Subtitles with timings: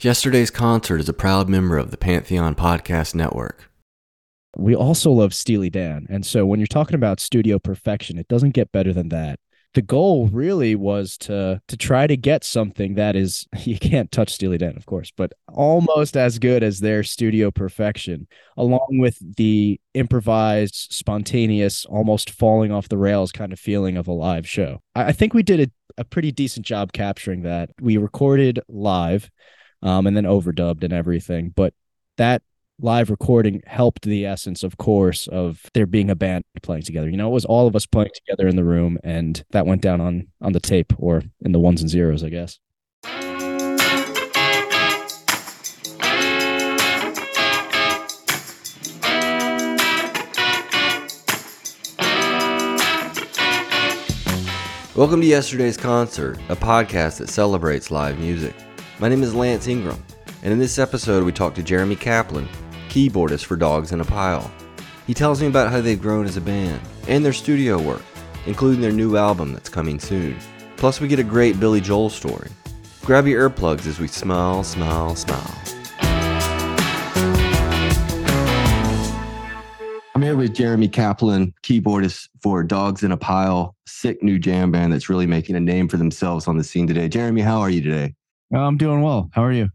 [0.00, 3.68] Yesterday's concert is a proud member of the Pantheon Podcast Network.
[4.56, 6.06] We also love Steely Dan.
[6.08, 9.40] And so when you're talking about studio perfection, it doesn't get better than that.
[9.74, 14.30] The goal really was to to try to get something that is you can't touch
[14.30, 19.80] Steely Dan, of course, but almost as good as their studio perfection, along with the
[19.94, 24.80] improvised, spontaneous, almost falling off the rails kind of feeling of a live show.
[24.94, 27.70] I, I think we did a, a pretty decent job capturing that.
[27.80, 29.28] We recorded live
[29.82, 31.52] um, and then overdubbed and everything.
[31.54, 31.74] But
[32.16, 32.42] that
[32.80, 37.08] live recording helped the essence, of course, of there being a band playing together.
[37.08, 39.82] You know, it was all of us playing together in the room, and that went
[39.82, 42.58] down on on the tape or in the ones and zeros, I guess.
[54.98, 58.52] Welcome to yesterday's concert, a podcast that celebrates live music.
[59.00, 60.02] My name is Lance Ingram,
[60.42, 62.48] and in this episode, we talk to Jeremy Kaplan,
[62.88, 64.50] keyboardist for Dogs in a Pile.
[65.06, 68.02] He tells me about how they've grown as a band and their studio work,
[68.46, 70.36] including their new album that's coming soon.
[70.76, 72.50] Plus, we get a great Billy Joel story.
[73.04, 75.54] Grab your earplugs as we smile, smile, smile.
[80.12, 84.92] I'm here with Jeremy Kaplan, keyboardist for Dogs in a Pile, sick new jam band
[84.92, 87.08] that's really making a name for themselves on the scene today.
[87.08, 88.16] Jeremy, how are you today?
[88.54, 89.28] Oh, I'm doing well.
[89.32, 89.68] How are you?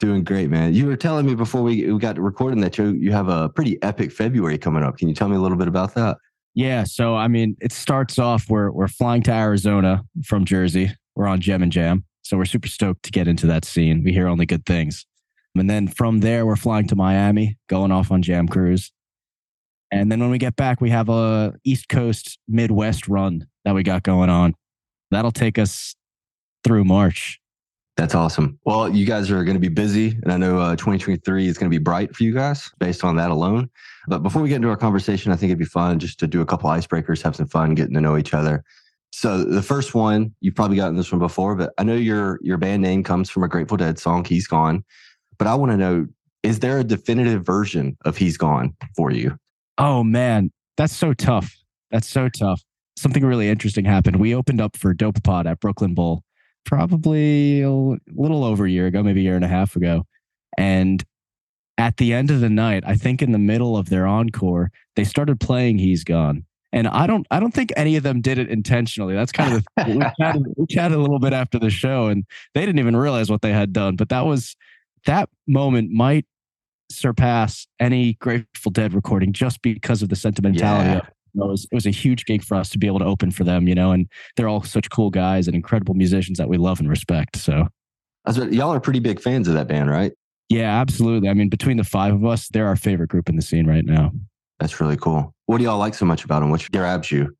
[0.00, 0.74] Doing great, man.
[0.74, 3.82] You were telling me before we, we got recording that you you have a pretty
[3.82, 4.98] epic February coming up.
[4.98, 6.18] Can you tell me a little bit about that?
[6.54, 6.84] Yeah.
[6.84, 10.92] So I mean, it starts off we're we're flying to Arizona from Jersey.
[11.14, 12.04] We're on Gem and Jam.
[12.22, 14.02] So we're super stoked to get into that scene.
[14.04, 15.06] We hear only good things.
[15.54, 18.92] And then from there, we're flying to Miami, going off on Jam Cruise.
[19.90, 23.82] And then when we get back, we have a East Coast Midwest run that we
[23.82, 24.54] got going on.
[25.10, 25.94] That'll take us
[26.64, 27.40] through March.
[27.96, 28.58] That's awesome.
[28.64, 31.70] Well, you guys are going to be busy, and I know uh, 2023 is going
[31.70, 33.70] to be bright for you guys based on that alone.
[34.06, 36.42] But before we get into our conversation, I think it'd be fun just to do
[36.42, 38.64] a couple icebreakers, have some fun, getting to know each other.
[39.12, 42.58] So the first one, you've probably gotten this one before, but I know your your
[42.58, 44.84] band name comes from a Grateful Dead song, "He's Gone."
[45.38, 46.06] But I want to know,
[46.42, 49.38] is there a definitive version of "He's Gone" for you?
[49.78, 51.56] Oh man, that's so tough.
[51.90, 52.60] That's so tough.
[52.98, 54.16] Something really interesting happened.
[54.16, 56.22] We opened up for Dopapod at Brooklyn Bowl
[56.66, 60.04] probably a little over a year ago, maybe a year and a half ago.
[60.58, 61.02] And
[61.78, 65.04] at the end of the night, I think in the middle of their encore, they
[65.04, 66.44] started playing He's Gone.
[66.72, 69.14] And I don't I don't think any of them did it intentionally.
[69.14, 72.24] That's kind of the, we, chatted, we chatted a little bit after the show and
[72.54, 73.96] they didn't even realize what they had done.
[73.96, 74.56] But that was
[75.06, 76.26] that moment might
[76.90, 80.98] surpass any Grateful Dead recording just because of the sentimentality yeah.
[80.98, 81.06] of
[81.44, 83.44] it was it was a huge gig for us to be able to open for
[83.44, 86.80] them, you know, and they're all such cool guys and incredible musicians that we love
[86.80, 87.36] and respect.
[87.36, 87.68] So,
[88.50, 90.12] y'all are pretty big fans of that band, right?
[90.48, 91.28] Yeah, absolutely.
[91.28, 93.84] I mean, between the five of us, they're our favorite group in the scene right
[93.84, 94.12] now.
[94.60, 95.34] That's really cool.
[95.46, 96.50] What do y'all like so much about them?
[96.50, 97.36] What grabs you?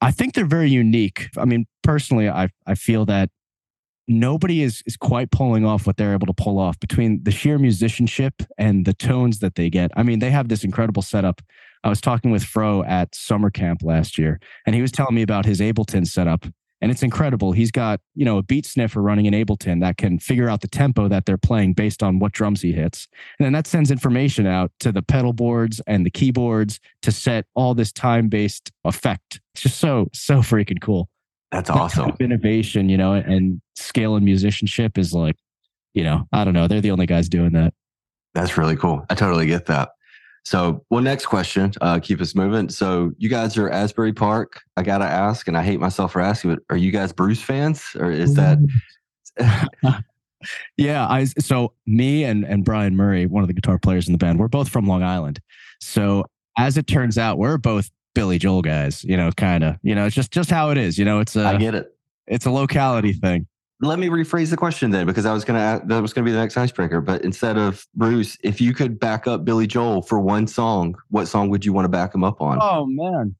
[0.00, 1.28] I think they're very unique.
[1.36, 3.30] I mean, personally, I I feel that
[4.08, 7.58] nobody is is quite pulling off what they're able to pull off between the sheer
[7.58, 9.90] musicianship and the tones that they get.
[9.96, 11.42] I mean, they have this incredible setup
[11.86, 15.22] I was talking with Fro at summer camp last year, and he was telling me
[15.22, 16.44] about his Ableton setup.
[16.80, 17.52] And it's incredible.
[17.52, 20.68] He's got, you know, a beat sniffer running in Ableton that can figure out the
[20.68, 23.06] tempo that they're playing based on what drums he hits.
[23.38, 27.46] And then that sends information out to the pedal boards and the keyboards to set
[27.54, 29.40] all this time based effect.
[29.54, 31.08] It's just so, so freaking cool.
[31.52, 32.14] That's awesome.
[32.18, 35.36] Innovation, you know, and scale and musicianship is like,
[35.94, 36.66] you know, I don't know.
[36.66, 37.74] They're the only guys doing that.
[38.34, 39.06] That's really cool.
[39.08, 39.90] I totally get that.
[40.46, 42.68] So, well, next question, uh, keep us moving.
[42.68, 44.62] So, you guys are Asbury Park.
[44.76, 47.82] I gotta ask, and I hate myself for asking, but are you guys Bruce fans,
[47.98, 48.58] or is that?
[50.76, 51.24] yeah, I.
[51.24, 54.46] So me and and Brian Murray, one of the guitar players in the band, we're
[54.46, 55.40] both from Long Island.
[55.80, 59.02] So as it turns out, we're both Billy Joel guys.
[59.02, 59.78] You know, kind of.
[59.82, 60.96] You know, it's just just how it is.
[60.96, 61.44] You know, it's a.
[61.44, 61.92] I get it.
[62.28, 63.48] It's a locality thing
[63.80, 66.38] let me rephrase the question then, because I was gonna that was gonna be the
[66.38, 67.00] next icebreaker.
[67.00, 71.26] But instead of Bruce, if you could back up Billy Joel for one song, what
[71.26, 72.58] song would you want to back him up on?
[72.60, 73.36] Oh man,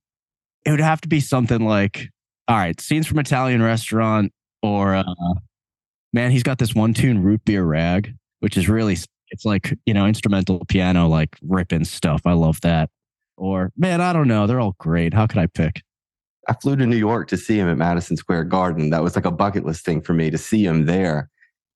[0.65, 2.11] it would have to be something like,
[2.49, 5.05] all right, scenes from Italian restaurant, or uh,
[6.13, 8.99] man, he's got this one tune, root beer rag, which is really
[9.31, 12.23] it's like you know instrumental piano like ripping stuff.
[12.27, 12.91] I love that.
[13.39, 15.15] Or man, I don't know, they're all great.
[15.15, 15.83] How could I pick?
[16.49, 18.91] I flew to New York to see him at Madison Square Garden.
[18.91, 21.29] That was like a bucket list thing for me to see him there.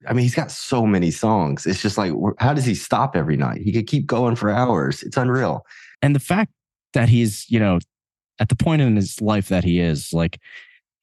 [0.07, 1.65] I mean, he's got so many songs.
[1.65, 3.61] It's just like, how does he stop every night?
[3.61, 5.03] He could keep going for hours.
[5.03, 5.65] It's unreal.
[6.01, 6.51] And the fact
[6.93, 7.79] that he's, you know,
[8.39, 10.39] at the point in his life that he is, like,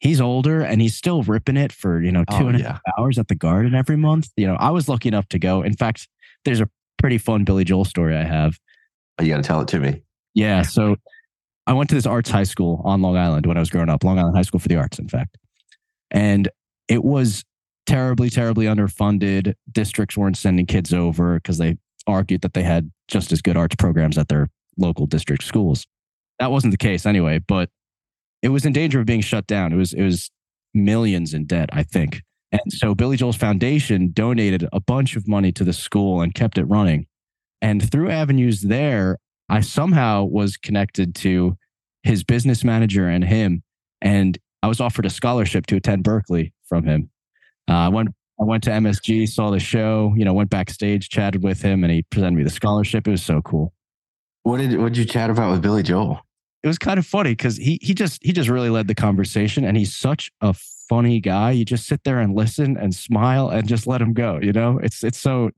[0.00, 2.60] he's older and he's still ripping it for, you know, oh, two Oh, and a
[2.60, 2.72] yeah.
[2.72, 4.30] half hours at the garden every month.
[4.36, 5.62] You know, I was lucky enough to go.
[5.62, 6.08] In fact,
[6.44, 6.68] there's a
[6.98, 8.58] pretty fun Billy Joel story I have.
[9.18, 10.02] Oh, You got to tell it to me.
[10.34, 10.62] Yeah.
[10.62, 10.96] So
[11.68, 14.02] I went to this arts high school on Long Island when I was growing up,
[14.02, 15.36] Long Island High School for the Arts, in fact.
[16.10, 16.48] And
[16.88, 17.44] it was
[17.84, 19.54] terribly, terribly underfunded.
[19.70, 21.76] Districts weren't sending kids over because they
[22.06, 24.48] argued that they had just as good arts programs at their
[24.78, 25.86] local district schools.
[26.38, 27.68] That wasn't the case anyway, but
[28.42, 29.74] it was in danger of being shut down.
[29.74, 30.30] It was it was
[30.72, 32.22] millions in debt, I think.
[32.50, 36.56] And so Billy Joel's foundation donated a bunch of money to the school and kept
[36.56, 37.06] it running.
[37.60, 39.18] And through avenues there,
[39.48, 41.56] I somehow was connected to
[42.02, 43.62] his business manager and him.
[44.00, 47.10] And I was offered a scholarship to attend Berklee from him.
[47.68, 48.10] Uh, I went
[48.40, 51.92] I went to MSG, saw the show, you know, went backstage, chatted with him, and
[51.92, 53.08] he presented me the scholarship.
[53.08, 53.72] It was so cool.
[54.44, 56.20] What did what did you chat about with Billy Joel?
[56.62, 59.64] It was kind of funny because he he just he just really led the conversation,
[59.64, 60.54] and he's such a
[60.88, 61.50] funny guy.
[61.50, 64.38] You just sit there and listen and smile and just let him go.
[64.40, 65.50] You know, it's it's so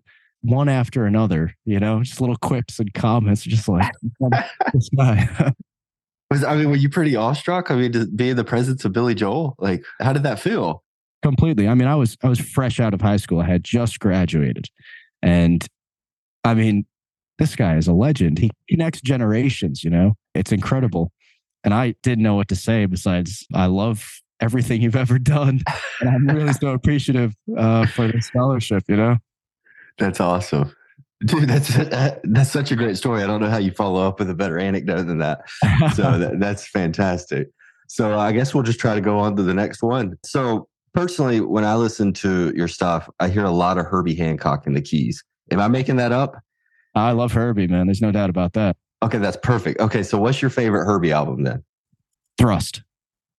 [0.42, 1.54] one after another.
[1.64, 3.90] You know, just little quips and comments, just like
[4.72, 5.52] this guy.
[6.30, 7.72] Was I mean, were you pretty awestruck?
[7.72, 10.84] I mean, to be in the presence of Billy Joel, like, how did that feel?
[11.22, 11.68] completely.
[11.68, 13.40] I mean, I was I was fresh out of high school.
[13.40, 14.66] I had just graduated,
[15.22, 15.66] and
[16.44, 16.86] I mean,
[17.38, 18.38] this guy is a legend.
[18.38, 19.84] He connects generations.
[19.84, 21.12] You know, it's incredible.
[21.62, 24.08] And I didn't know what to say besides I love
[24.40, 25.60] everything you've ever done,
[26.00, 28.84] and I'm really so appreciative uh, for the scholarship.
[28.88, 29.16] You know,
[29.98, 30.74] That's awesome,
[31.24, 31.48] dude.
[31.48, 31.74] That's
[32.24, 33.22] that's such a great story.
[33.22, 35.42] I don't know how you follow up with a better anecdote than that.
[35.94, 37.48] So that, that's fantastic.
[37.88, 40.16] So I guess we'll just try to go on to the next one.
[40.24, 44.66] So personally, when I listen to your stuff, I hear a lot of Herbie Hancock
[44.66, 45.22] in the keys.
[45.50, 46.36] Am I making that up?
[46.94, 47.86] I love Herbie, man.
[47.86, 48.76] There's no doubt about that.
[49.02, 49.80] Okay, that's perfect.
[49.80, 51.64] Okay, so what's your favorite Herbie album then?
[52.38, 52.82] Thrust.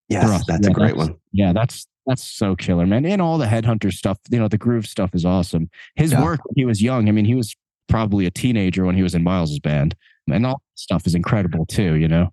[0.09, 0.45] Yes, Thrust.
[0.48, 1.18] that's a great that's- one.
[1.31, 3.06] Yeah, that's that's so killer, man.
[3.06, 5.69] And all the headhunter stuff, you know, the groove stuff is awesome.
[5.95, 6.24] His Yeah.
[6.24, 7.56] work he was young, I mean, he was
[7.88, 9.95] probably a teenager when he was in Miles's band.
[10.31, 12.31] And all that stuff is incredible too, you know.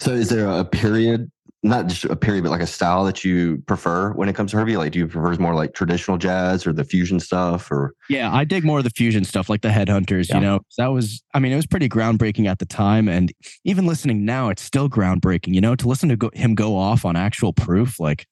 [0.00, 1.30] So is there a period,
[1.62, 4.56] not just a period, but like a style that you prefer when it comes to
[4.56, 4.76] Herbie?
[4.76, 7.94] Like, do you prefer more like traditional jazz or the fusion stuff or?
[8.08, 10.36] Yeah, I dig more of the fusion stuff like the headhunters, Yeah.
[10.36, 10.60] you know.
[10.78, 13.32] That was I mean, it was pretty groundbreaking at the time and
[13.64, 17.04] even listening now it's still groundbreaking, you know, to listen to go, him go off
[17.04, 18.26] on actual proof like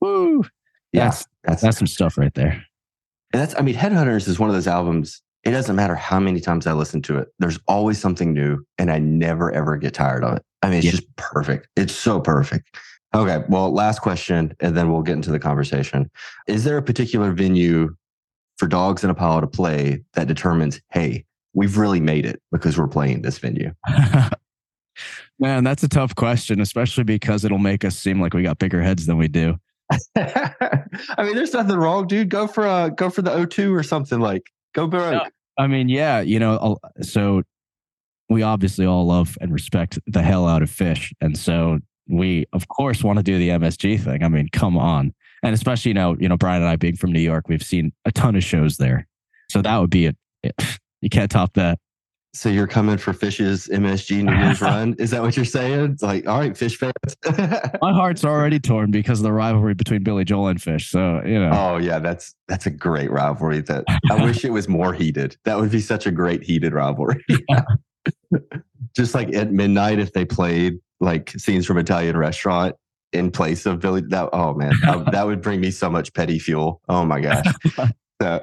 [0.00, 0.44] woo.
[0.92, 2.64] Yeah, That's that's that's some stuff right there.
[3.32, 5.20] And that's, I mean, Headhunters is one of those albums.
[5.44, 7.28] It doesn't matter how many times I listen to it.
[7.38, 10.42] There's always something new, and I never ever get tired of it.
[10.62, 10.90] I mean, it's Yeah.
[10.92, 11.68] just perfect.
[11.76, 12.74] It's so perfect.
[13.14, 16.10] Okay, well, last question, and then we'll get into the conversation.
[16.46, 17.94] Is there a particular venue
[18.56, 21.24] for Dogs in a Pile to play that determines, hey,
[21.54, 23.72] we've really made it because we're playing this venue?
[25.38, 28.82] Man, that's a tough question, especially because it'll make us seem like we got bigger
[28.82, 29.56] heads than we do.
[30.16, 32.28] I mean, there's nothing wrong, dude.
[32.28, 34.42] Go for a go for the O2 or something like.
[34.74, 35.32] Go broke.
[35.58, 37.42] I mean, yeah, you know, so
[38.28, 41.12] we obviously all love and respect the hell out of Phish.
[41.20, 44.22] And so we, of course, want to do the MSG thing.
[44.22, 45.14] I mean, come on.
[45.42, 47.92] And especially, you know, you know, Brian and I being from New York, we've seen
[48.04, 49.06] a ton of shows there.
[49.50, 50.16] So that would be it.
[51.00, 51.78] You can't top that.
[52.34, 54.94] So you're coming for Phish's MSG New Year's run?
[54.98, 55.92] Is that what you're saying?
[55.92, 56.92] It's like, all right, Phish fans.
[57.82, 60.90] My heart's already torn because of the rivalry between Billy Joel and Phish.
[60.90, 63.62] So, you know, oh yeah, that's that's a great rivalry.
[63.62, 65.36] That I wish it was more heated.
[65.44, 67.24] That would be such a great heated rivalry.
[68.96, 72.74] Just like at midnight, if they played like scenes from Italian restaurant
[73.12, 76.38] in place of Billy, that oh man, I- that would bring me so much petty
[76.38, 76.80] fuel.
[76.88, 77.46] Oh my gosh.
[78.20, 78.42] So,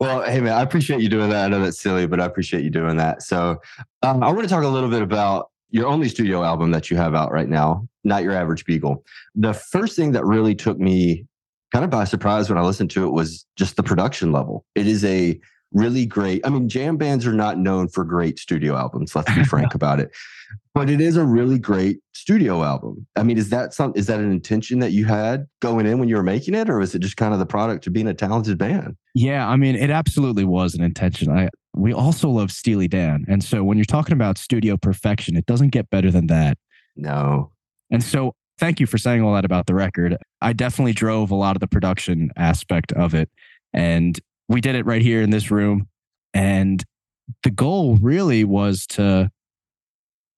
[0.00, 1.44] well, hey man, I appreciate you doing that.
[1.44, 3.22] I know that's silly, but I appreciate you doing that.
[3.22, 3.60] So,
[4.02, 6.96] um, I want to talk a little bit about your only studio album that you
[6.96, 9.04] have out right now, not your average Beagle.
[9.34, 11.26] The first thing that really took me
[11.72, 14.64] kind of by surprise when I listened to it was just the production level.
[14.76, 15.40] It is a
[15.72, 16.46] really great.
[16.46, 19.16] I mean, jam bands are not known for great studio albums.
[19.16, 20.12] Let's be frank about it.
[20.74, 23.06] But it is a really great studio album.
[23.16, 23.92] I mean, is that some?
[23.94, 26.80] Is that an intention that you had going in when you were making it, or
[26.80, 28.96] is it just kind of the product of being a talented band?
[29.14, 31.30] Yeah, I mean, it absolutely was an intention.
[31.30, 35.46] I we also love Steely Dan, and so when you're talking about studio perfection, it
[35.46, 36.58] doesn't get better than that.
[36.96, 37.52] No.
[37.90, 40.16] And so, thank you for saying all that about the record.
[40.40, 43.30] I definitely drove a lot of the production aspect of it,
[43.72, 44.18] and
[44.48, 45.88] we did it right here in this room.
[46.32, 46.82] And
[47.42, 49.30] the goal really was to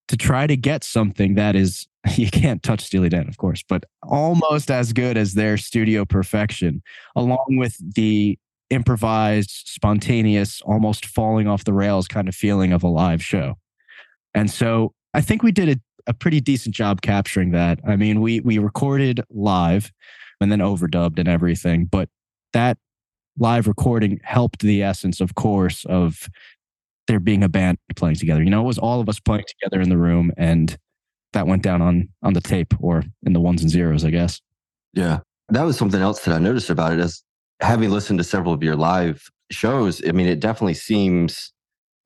[0.07, 3.85] to try to get something that is you can't touch Steely Dan, of course, but
[4.03, 6.81] almost as good as their studio perfection,
[7.15, 8.37] along with the
[8.69, 13.55] improvised, spontaneous, almost falling off the rails kind of feeling of a live show.
[14.33, 15.75] And so I think we did a
[16.07, 17.79] a pretty decent job capturing that.
[17.85, 19.91] I mean, we we recorded live
[20.41, 22.09] and then overdubbed and everything, but
[22.53, 22.77] that
[23.37, 26.29] live recording helped the essence, of course, of
[27.07, 28.43] there being a band playing together.
[28.43, 30.77] You know, it was all of us playing together in the room, and
[31.33, 34.41] that went down on on the tape or in the ones and zeros, I guess.
[34.93, 36.99] Yeah, that was something else that I noticed about it.
[36.99, 37.23] Is
[37.61, 41.53] having listened to several of your live shows, I mean, it definitely seems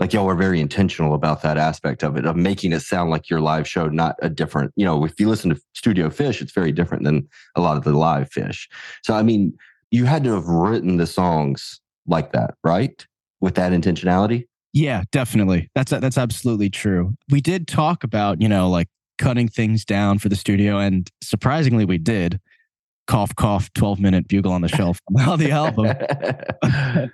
[0.01, 3.29] like y'all were very intentional about that aspect of it, of making it sound like
[3.29, 6.53] your live show, not a different, you know, if you listen to Studio Phish, it's
[6.53, 8.67] very different than a lot of the live Phish.
[9.03, 9.55] So, I mean,
[9.91, 13.05] you had to have written the songs like that, right?
[13.41, 14.45] With that intentionality?
[14.73, 15.69] Yeah, definitely.
[15.75, 17.15] That's that's absolutely true.
[17.29, 18.87] We did talk about, you know, like
[19.17, 22.39] cutting things down for the studio and surprisingly we did.
[23.07, 25.93] Cough cough 12 minute bugle on the shelf on the album.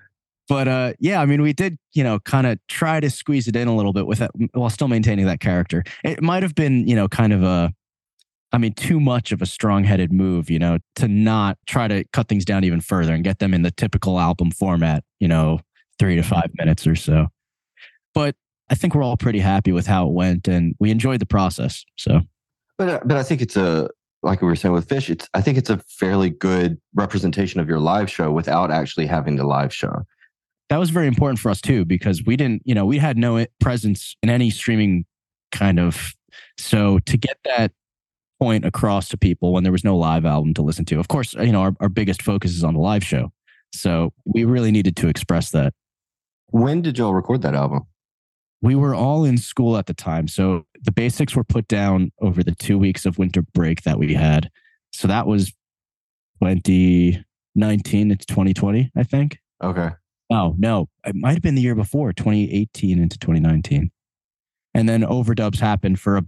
[0.48, 3.56] but uh yeah, I mean we did, you know, kind of try to squeeze it
[3.56, 5.84] in a little bit with it while still maintaining that character.
[6.04, 7.74] It might have been, you know, kind of a
[8.54, 12.06] I mean, too much of a strong headed move, you know, to not try to
[12.14, 15.60] cut things down even further and get them in the typical album format, you know,
[16.00, 17.28] three to five minutes or so.
[18.18, 18.36] But
[18.68, 21.86] I think we're all pretty happy with how it went and we enjoyed the process.
[21.98, 22.22] So,
[22.80, 23.92] but, uh, but I think it's a,
[24.24, 27.70] like we were saying with Phish, it's, I think it's a fairly good representation of
[27.70, 30.02] your live show without actually having the live show.
[30.70, 33.46] That was very important for us too, because we didn't, you know, we had no
[33.60, 35.06] presence in any streaming
[35.52, 36.16] kind of.
[36.58, 37.72] So to get that
[38.40, 41.00] point across to people when there was no live album to listen to.
[41.00, 43.32] Of course, you know, our, our biggest focus is on the live show.
[43.74, 45.74] So we really needed to express that.
[46.48, 47.86] When did y'all record that album?
[48.62, 50.28] We were all in school at the time.
[50.28, 54.14] So the basics were put down over the two weeks of winter break that we
[54.14, 54.50] had.
[54.92, 55.52] So that was
[56.42, 59.38] 2019 into 2020, I think.
[59.64, 59.92] Okay.
[60.32, 60.90] Oh, no.
[61.06, 63.92] It might have been the year before, 2018 into 2019.
[64.74, 66.24] And then overdubs happened for a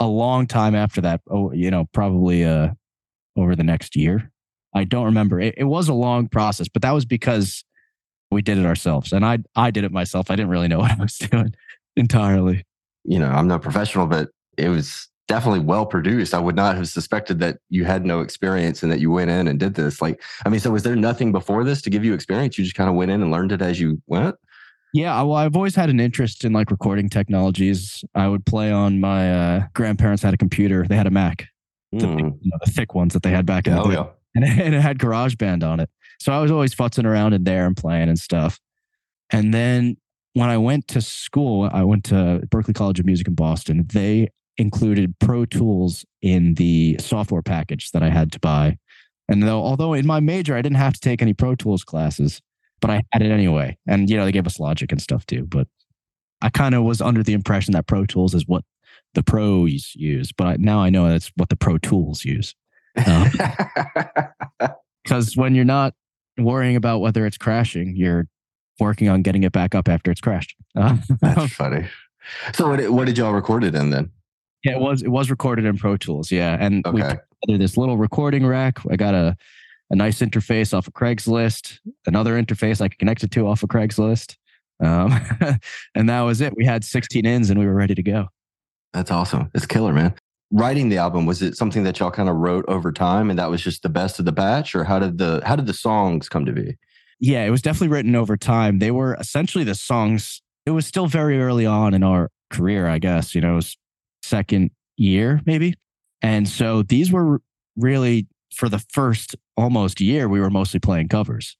[0.00, 1.20] a long time after that.
[1.30, 2.70] Oh, you know, probably uh,
[3.36, 4.30] over the next year.
[4.74, 5.40] I don't remember.
[5.40, 7.64] It, it was a long process, but that was because
[8.30, 10.30] we did it ourselves, and I I did it myself.
[10.30, 11.54] I didn't really know what I was doing
[11.96, 12.64] entirely.
[13.04, 16.34] You know, I'm no professional, but it was definitely well produced.
[16.34, 19.48] I would not have suspected that you had no experience and that you went in
[19.48, 20.00] and did this.
[20.00, 22.58] Like, I mean, so was there nothing before this to give you experience?
[22.58, 24.36] You just kind of went in and learned it as you went?
[24.92, 28.04] Yeah, well, I've always had an interest in like recording technologies.
[28.14, 30.86] I would play on my uh, grandparents had a computer.
[30.88, 31.48] They had a Mac,
[31.94, 32.00] mm.
[32.00, 34.06] the, you know, the, thick ones that they had back in the day, yeah.
[34.34, 35.90] and, and it had GarageBand on it.
[36.18, 38.58] So I was always futzing around in there and playing and stuff.
[39.30, 39.96] And then
[40.34, 43.86] when I went to school, I went to Berklee College of Music in Boston.
[43.92, 48.78] They included Pro Tools in the software package that I had to buy.
[49.28, 52.40] And though, although in my major I didn't have to take any Pro Tools classes,
[52.80, 53.76] but I had it anyway.
[53.86, 55.44] And, you know, they gave us logic and stuff too.
[55.46, 55.68] But
[56.42, 58.64] I kind of was under the impression that Pro Tools is what
[59.14, 62.54] the pros use, but I, now I know that's what the Pro Tools use.
[62.94, 63.32] Because
[65.10, 65.94] um, when you're not
[66.38, 68.26] worrying about whether it's crashing, you're
[68.80, 70.54] working on getting it back up after it's crashed.
[70.76, 71.86] Uh, that's funny.
[72.54, 74.10] So what, what did y'all record it in then?
[74.64, 76.32] Yeah, it was it was recorded in Pro Tools.
[76.32, 77.18] Yeah, and okay.
[77.46, 78.78] we put this little recording rack.
[78.90, 79.36] I got a
[79.90, 83.68] a nice interface off of Craigslist, another interface I could connect it to off of
[83.68, 84.36] Craigslist.
[84.82, 85.18] Um,
[85.94, 86.56] and that was it.
[86.56, 88.28] We had 16 ins and we were ready to go.
[88.92, 89.50] That's awesome.
[89.54, 90.14] It's killer, man.
[90.52, 93.50] Writing the album, was it something that y'all kind of wrote over time and that
[93.50, 94.74] was just the best of the batch?
[94.74, 96.76] Or how did the how did the songs come to be?
[97.18, 98.78] Yeah, it was definitely written over time.
[98.78, 100.42] They were essentially the songs.
[100.64, 103.60] It was still very early on in our career, I guess, you know,
[104.22, 105.74] second year maybe.
[106.22, 107.40] And so these were
[107.76, 111.56] really for the first almost year, we were mostly playing covers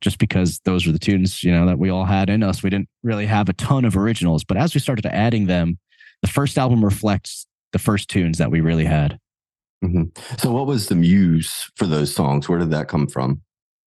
[0.00, 2.62] just because those were the tunes, you know, that we all had in us.
[2.62, 5.78] We didn't really have a ton of originals, but as we started adding them,
[6.22, 9.18] the first album reflects the first tunes that we really had.
[9.84, 10.04] Mm-hmm.
[10.38, 12.48] So, what was the muse for those songs?
[12.48, 13.42] Where did that come from?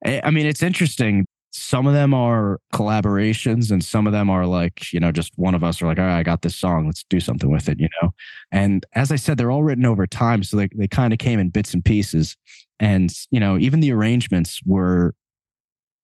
[0.06, 4.92] I mean, it's interesting some of them are collaborations and some of them are like
[4.94, 7.04] you know just one of us are like all right i got this song let's
[7.10, 8.14] do something with it you know
[8.52, 11.40] and as i said they're all written over time so they, they kind of came
[11.40, 12.38] in bits and pieces
[12.80, 15.14] and you know even the arrangements were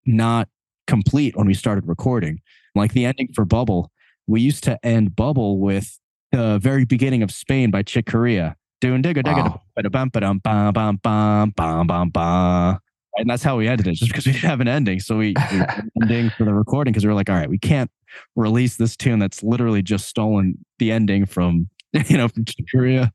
[0.05, 0.49] not
[0.85, 2.41] complete when we started recording
[2.75, 3.89] like the ending for bubble
[4.27, 5.97] we used to end bubble with
[6.31, 9.59] the very beginning of spain by chick corea doing digga digga
[9.91, 12.79] bam bam bam bam bam bam bam bam
[13.17, 14.99] and that's how we ended it, just because we didn't have an ending.
[14.99, 15.61] So we, we
[16.01, 17.89] ending for the recording because we were like, all right, we can't
[18.35, 21.69] release this tune that's literally just stolen the ending from
[22.07, 23.11] you know from Chick Corea.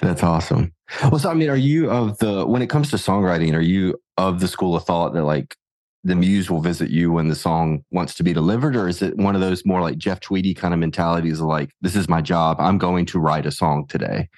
[0.00, 0.72] That's awesome.
[1.02, 4.00] Well, so I mean, are you of the when it comes to songwriting, are you
[4.16, 5.56] of the school of thought that like
[6.04, 9.16] the muse will visit you when the song wants to be delivered, or is it
[9.16, 12.56] one of those more like Jeff Tweedy kind of mentalities like, this is my job,
[12.58, 14.28] I'm going to write a song today?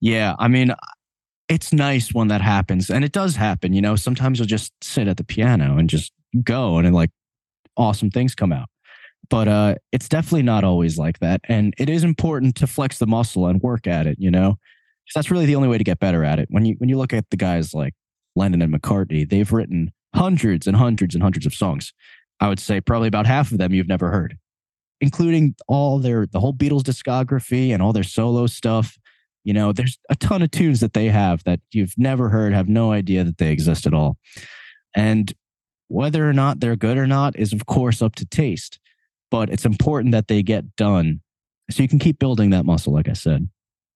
[0.00, 0.72] Yeah, I mean,
[1.48, 3.72] it's nice when that happens, and it does happen.
[3.72, 6.12] You know, sometimes you'll just sit at the piano and just
[6.44, 7.10] go, and like
[7.76, 8.68] awesome things come out.
[9.28, 13.06] But uh, it's definitely not always like that, and it is important to flex the
[13.06, 14.16] muscle and work at it.
[14.20, 14.58] You know,
[15.14, 16.46] that's really the only way to get better at it.
[16.50, 17.94] When you when you look at the guys like
[18.36, 21.92] Lennon and McCartney, they've written hundreds and hundreds and hundreds of songs.
[22.40, 24.38] I would say probably about half of them you've never heard,
[25.00, 28.98] including all their the whole Beatles discography and all their solo stuff.
[29.44, 32.68] You know, there's a ton of tunes that they have that you've never heard, have
[32.68, 34.18] no idea that they exist at all.
[34.94, 35.32] And
[35.88, 38.78] whether or not they're good or not is, of course, up to taste.
[39.30, 41.20] But it's important that they get done
[41.70, 43.48] so you can keep building that muscle, like I said.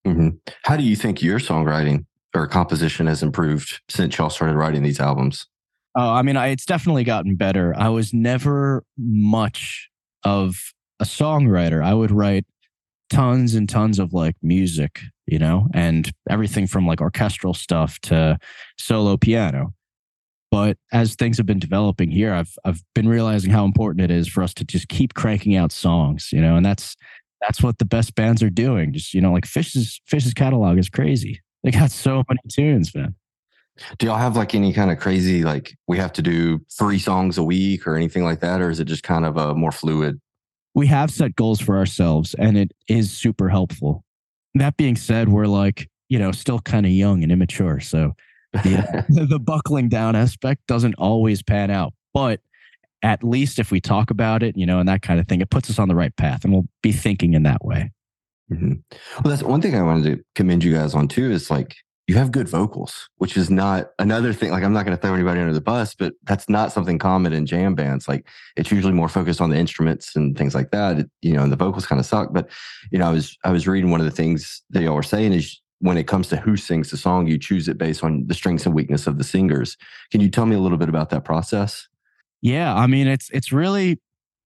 [0.06, 0.30] Mm-hmm.
[0.64, 5.00] How do you think your songwriting or composition has improved since y'all started writing these
[5.00, 5.46] albums?
[5.96, 7.74] Oh, I mean, I, it's definitely gotten better.
[7.76, 9.88] I was never much
[10.24, 10.56] of
[11.00, 11.84] a songwriter.
[11.84, 12.44] I would write
[13.10, 18.38] tons and tons of like music, you know, and everything from like orchestral stuff to
[18.78, 19.72] solo piano.
[20.50, 24.28] But as things have been developing here, I've I've been realizing how important it is
[24.28, 26.96] for us to just keep cranking out songs, you know, and that's
[27.40, 28.92] that's what the best bands are doing.
[28.92, 31.40] Just you know, like Phish's Phish's catalog is crazy.
[31.64, 33.14] They got so many tunes, man.
[33.98, 37.38] Do y'all have like any kind of crazy like we have to do three songs
[37.38, 40.20] a week or anything like that, or is it just kind of a more fluid?
[40.74, 44.04] We have set goals for ourselves, and it is super helpful.
[44.54, 48.14] That being said, we're like you know still kind of young and immature, so
[48.52, 51.92] the, the buckling down aspect doesn't always pan out.
[52.12, 52.40] But
[53.02, 55.50] at least if we talk about it, you know, and that kind of thing, it
[55.50, 57.90] puts us on the right path, and we'll be thinking in that way.
[58.50, 58.74] Mm-hmm.
[59.22, 61.30] Well, that's one thing I wanted to commend you guys on too.
[61.30, 61.74] Is like
[62.06, 64.50] you have good vocals, which is not another thing.
[64.50, 67.32] Like, I'm not going to throw anybody under the bus, but that's not something common
[67.32, 68.08] in jam bands.
[68.08, 70.98] Like, it's usually more focused on the instruments and things like that.
[70.98, 72.32] It, you know, and the vocals kind of suck.
[72.32, 72.50] But
[72.90, 75.32] you know, I was I was reading one of the things that y'all were saying
[75.32, 78.34] is when it comes to who sings the song, you choose it based on the
[78.34, 79.76] strengths and weakness of the singers.
[80.10, 81.88] Can you tell me a little bit about that process?
[82.42, 83.98] Yeah, I mean, it's it's really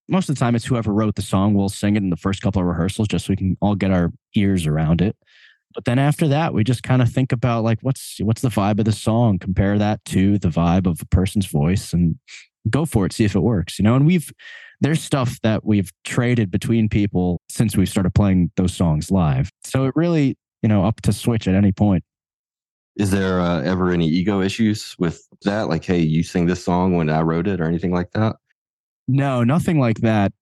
[0.09, 2.41] most of the time it's whoever wrote the song will sing it in the first
[2.41, 5.17] couple of rehearsals just so we can all get our ears around it.
[5.75, 8.79] But then after that, we just kind of think about like what's what's the vibe
[8.79, 12.17] of the song, compare that to the vibe of a person's voice and
[12.71, 13.79] go for it, see if it works.
[13.79, 14.33] You know, and we've
[14.81, 19.51] there's stuff that we've traded between people since we started playing those songs live.
[19.65, 22.05] So it really, you know, up to switch at any point.
[22.97, 25.69] Is there uh, ever any ego issues with that?
[25.69, 28.37] Like, hey, you sing this song when I wrote it or anything like that?
[29.07, 30.33] No, nothing like that.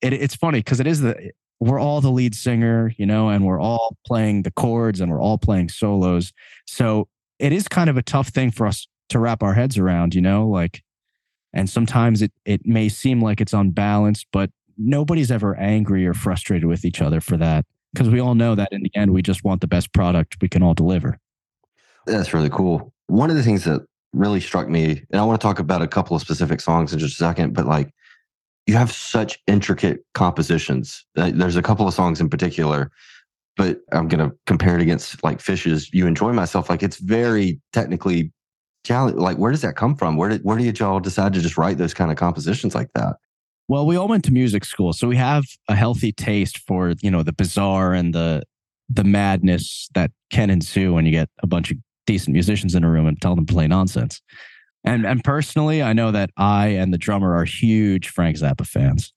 [0.00, 3.44] It, it's funny because it is the we're all the lead singer, you know, and
[3.44, 6.32] we're all playing the chords and we're all playing solos.
[6.66, 10.14] So it is kind of a tough thing for us to wrap our heads around,
[10.14, 10.82] you know, like,
[11.52, 16.68] and sometimes it, it may seem like it's unbalanced, but nobody's ever angry or frustrated
[16.68, 19.44] with each other for that because we all know that in the end, we just
[19.44, 21.18] want the best product we can all deliver.
[22.06, 22.92] That's really cool.
[23.06, 25.88] One of the things that really struck me, and I want to talk about a
[25.88, 27.92] couple of specific songs in just a second, but like
[28.68, 31.06] you have such intricate compositions.
[31.14, 32.90] There's a couple of songs in particular,
[33.56, 35.92] but I'm going to compare it against like Phish's.
[35.94, 36.68] You Enjoy Myself.
[36.68, 38.30] Like it's very technically
[38.84, 39.20] challenging.
[39.20, 40.18] Like, where does that come from?
[40.18, 43.16] Where did, where did y'all decide to just write those kind of compositions like that?
[43.68, 47.10] Well, we all went to music school, so we have a healthy taste for, you
[47.10, 48.42] know, the bizarre and the,
[48.90, 52.90] the madness that can ensue when you get a bunch of decent musicians in a
[52.90, 54.20] room and tell them to play nonsense.
[54.84, 59.12] And and personally, I know that I and the drummer are huge Frank Zappa fans.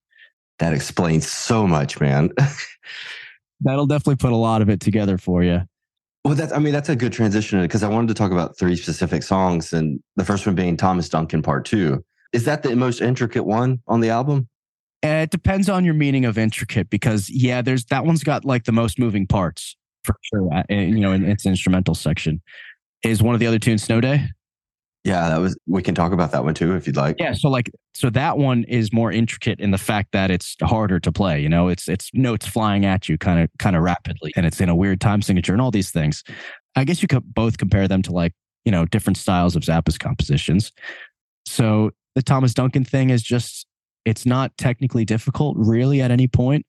[0.60, 2.30] That explains so much, man.
[3.62, 5.62] That'll definitely put a lot of it together for you.
[6.24, 8.76] Well, that's I mean that's a good transition because I wanted to talk about three
[8.76, 12.04] specific songs, and the first one being Thomas Duncan Part Two.
[12.34, 14.48] Is that the most intricate one on the album?
[15.04, 18.66] Uh, it depends on your meaning of intricate because yeah, there's that one's got like
[18.66, 20.48] the most moving parts for sure.
[20.54, 22.42] Uh, you know, in its instrumental section.
[23.04, 24.28] Is one of the other tunes Snow Day?
[25.04, 25.58] Yeah, that was.
[25.66, 27.16] We can talk about that one too if you'd like.
[27.20, 31.00] Yeah, so like, so that one is more intricate in the fact that it's harder
[31.00, 31.42] to play.
[31.42, 34.62] You know, it's it's notes flying at you kind of kind of rapidly, and it's
[34.62, 36.24] in a weird time signature and all these things.
[36.76, 38.34] I guess you could both compare them to like
[38.64, 40.72] you know different styles of Zappa's compositions.
[41.48, 43.66] So the Thomas Duncan thing is just
[44.06, 46.66] it's not technically difficult really at any point,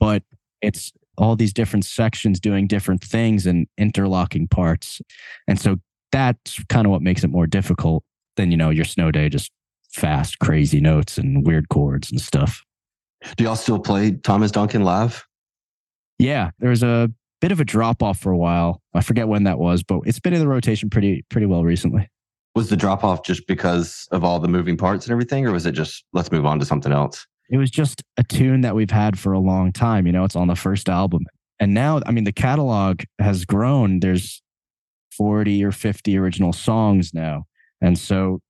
[0.00, 0.22] but
[0.62, 5.00] it's all these different sections doing different things and interlocking parts.
[5.48, 5.76] And so
[6.12, 8.04] that's kind of what makes it more difficult
[8.36, 9.50] than, you know, your snow day, just
[9.90, 12.62] fast, crazy notes and weird chords and stuff.
[13.36, 15.26] Do y'all still play Thomas Duncan live?
[16.18, 18.80] Yeah, there was a bit of a drop off for a while.
[18.94, 22.08] I forget when that was, but it's been in the rotation pretty pretty well recently.
[22.54, 25.66] Was the drop off just because of all the moving parts and everything, or was
[25.66, 27.26] it just let's move on to something else?
[27.50, 30.06] It was just a tune that we've had for a long time.
[30.06, 31.26] You know, it's on the first album.
[31.60, 34.00] And now, I mean, the catalog has grown.
[34.00, 34.42] There's
[35.16, 37.46] 40 or 50 original songs now.
[37.80, 38.40] And so,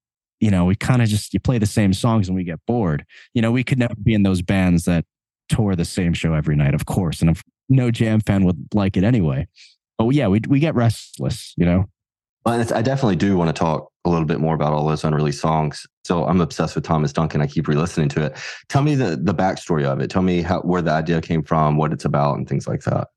[0.41, 3.05] you know, we kind of just, you play the same songs and we get bored.
[3.35, 5.05] You know, we could never be in those bands that
[5.49, 7.21] tour the same show every night, of course.
[7.21, 9.47] And if no jam fan would like it anyway.
[9.99, 11.87] But yeah, we, we get restless, you know?
[12.45, 15.41] Well, I definitely do want to talk a little bit more about all those unreleased
[15.41, 15.85] songs.
[16.05, 17.41] So I'm obsessed with Thomas Duncan.
[17.41, 18.37] I keep re-listening to it.
[18.69, 20.11] Tell me the the backstory of it.
[20.11, 23.09] Tell me how where the idea came from, what it's about, and things like that.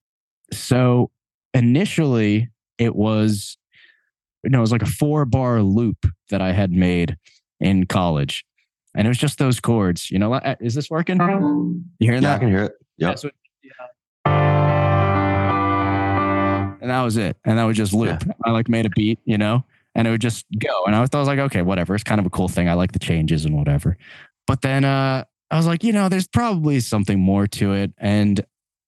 [0.51, 1.11] So
[1.53, 3.57] initially, it was
[4.43, 7.17] you know it was like a four bar loop that I had made
[7.59, 8.45] in college,
[8.95, 10.09] and it was just those chords.
[10.09, 11.17] You know, uh, is this working?
[11.19, 12.35] You hearing yeah, that?
[12.35, 12.73] I can hear it.
[12.97, 13.15] Yeah.
[13.15, 13.29] So,
[16.81, 17.37] and that was it.
[17.45, 18.23] And that would just loop.
[18.25, 18.33] Yeah.
[18.45, 19.63] I like made a beat, you know,
[19.95, 20.85] and it would just go.
[20.85, 21.95] And I was, I was like, okay, whatever.
[21.95, 22.67] It's kind of a cool thing.
[22.69, 23.97] I like the changes and whatever.
[24.47, 27.93] But then uh, I was like, you know, there's probably something more to it.
[27.97, 28.43] And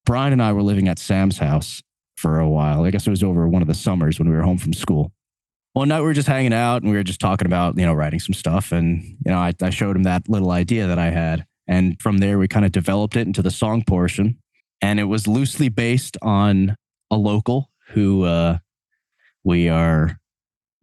[0.06, 1.84] Brian and I were living at Sam's house
[2.22, 2.86] for a while.
[2.86, 5.12] I guess it was over one of the summers when we were home from school.
[5.74, 7.94] One night we were just hanging out and we were just talking about, you know,
[7.94, 8.72] writing some stuff.
[8.72, 11.46] And, you know, I, I showed him that little idea that I had.
[11.68, 14.38] And from there, we kind of developed it into the song portion.
[14.82, 16.76] And it was loosely based on
[17.10, 18.58] a local who uh,
[19.44, 20.18] we are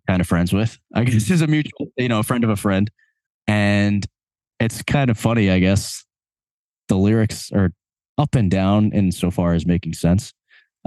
[0.07, 0.79] kind of friends with.
[0.94, 2.90] I guess this is a mutual, you know, a friend of a friend.
[3.46, 4.05] And
[4.59, 6.05] it's kind of funny, I guess.
[6.88, 7.70] The lyrics are
[8.16, 10.33] up and down insofar as making sense.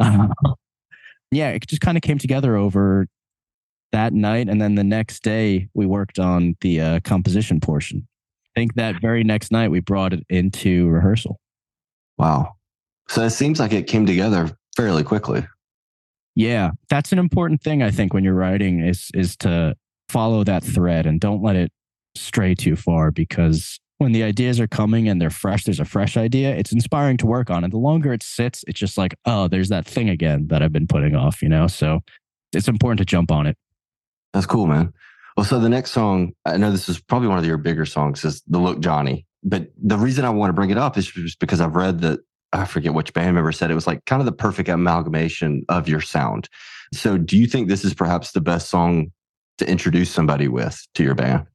[0.01, 0.27] Uh,
[1.31, 3.07] yeah, it just kind of came together over
[3.91, 4.49] that night.
[4.49, 8.07] And then the next day, we worked on the uh, composition portion.
[8.55, 11.39] I think that very next night, we brought it into rehearsal.
[12.17, 12.53] Wow.
[13.07, 15.45] So it seems like it came together fairly quickly.
[16.35, 19.75] Yeah, that's an important thing I think when you're writing is is to
[20.07, 21.71] follow that thread and don't let it
[22.15, 26.17] stray too far because when the ideas are coming and they're fresh, there's a fresh
[26.17, 27.63] idea, it's inspiring to work on.
[27.63, 30.73] And the longer it sits, it's just like, oh, there's that thing again that I've
[30.73, 31.67] been putting off, you know?
[31.67, 32.01] So
[32.51, 33.55] it's important to jump on it.
[34.33, 34.91] That's cool, man.
[35.37, 38.25] Well, so the next song, I know this is probably one of your bigger songs,
[38.25, 39.27] is The Look Johnny.
[39.43, 42.21] But the reason I want to bring it up is just because I've read that
[42.53, 45.87] I forget which band member said it was like kind of the perfect amalgamation of
[45.87, 46.49] your sound.
[46.91, 49.11] So, do you think this is perhaps the best song
[49.59, 51.45] to introduce somebody with to your band?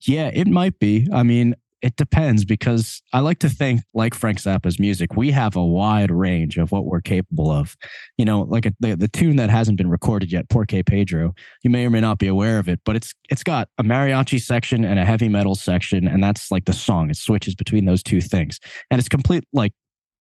[0.00, 1.06] Yeah, it might be.
[1.12, 5.56] I mean, it depends because I like to think, like Frank Zappa's music, we have
[5.56, 7.76] a wide range of what we're capable of.
[8.16, 11.70] You know, like a, the the tune that hasn't been recorded yet, "Porque Pedro." You
[11.70, 14.84] may or may not be aware of it, but it's it's got a mariachi section
[14.84, 17.10] and a heavy metal section, and that's like the song.
[17.10, 19.72] It switches between those two things, and it's complete like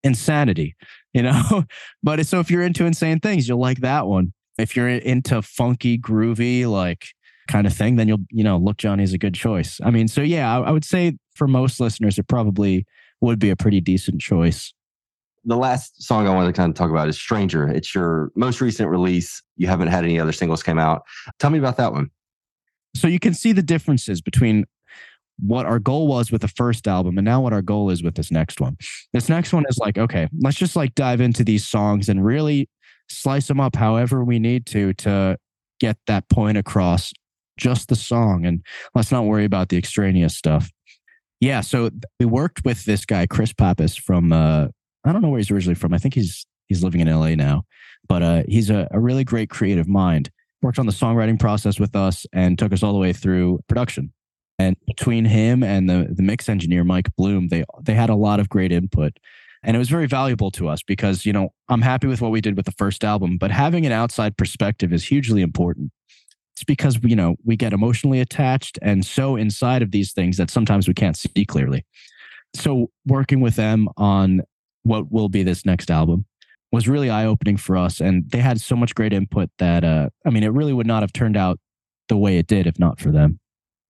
[0.03, 0.75] insanity,
[1.13, 1.65] you know?
[2.01, 4.33] but so if you're into insane things, you'll like that one.
[4.57, 7.07] If you're into funky, groovy, like
[7.47, 9.79] kind of thing, then you'll, you know, Look Johnny's a good choice.
[9.83, 12.85] I mean, so yeah, I, I would say for most listeners, it probably
[13.21, 14.73] would be a pretty decent choice.
[15.43, 17.67] The last song I want to kind of talk about is Stranger.
[17.67, 19.41] It's your most recent release.
[19.57, 21.01] You haven't had any other singles came out.
[21.39, 22.11] Tell me about that one.
[22.95, 24.65] So you can see the differences between
[25.39, 28.15] what our goal was with the first album and now what our goal is with
[28.15, 28.77] this next one.
[29.13, 32.69] This next one is like, okay, let's just like dive into these songs and really
[33.09, 35.37] slice them up however we need to to
[35.79, 37.11] get that point across
[37.57, 38.63] just the song and
[38.95, 40.71] let's not worry about the extraneous stuff.
[41.41, 44.67] Yeah, so we worked with this guy Chris Pappas from uh
[45.03, 45.93] I don't know where he's originally from.
[45.93, 47.63] I think he's he's living in LA now,
[48.07, 50.29] but uh he's a, a really great creative mind.
[50.61, 54.13] Worked on the songwriting process with us and took us all the way through production.
[54.59, 58.39] And between him and the, the mix engineer, Mike Bloom, they, they had a lot
[58.39, 59.17] of great input.
[59.63, 62.41] And it was very valuable to us because, you know, I'm happy with what we
[62.41, 65.91] did with the first album, but having an outside perspective is hugely important.
[66.61, 70.51] It's because, you know, we get emotionally attached and so inside of these things that
[70.51, 71.87] sometimes we can't see clearly.
[72.53, 74.41] So working with them on
[74.83, 76.25] what will be this next album
[76.71, 77.99] was really eye opening for us.
[77.99, 81.01] And they had so much great input that, uh, I mean, it really would not
[81.01, 81.59] have turned out
[82.09, 83.39] the way it did if not for them.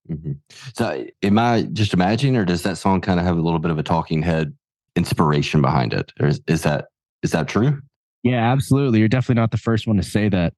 [0.10, 0.31] Mm-hmm.
[0.73, 3.71] So, am I just imagining, or does that song kind of have a little bit
[3.71, 4.55] of a talking head
[4.95, 6.13] inspiration behind it?
[6.21, 6.86] Or is, is that
[7.21, 7.81] is that true?
[8.23, 8.99] Yeah, absolutely.
[8.99, 10.53] You're definitely not the first one to say that.